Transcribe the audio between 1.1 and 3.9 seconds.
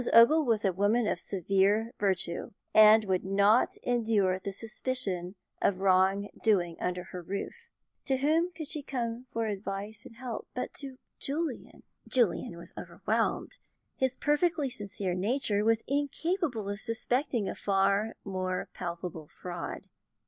severe virtue, and would not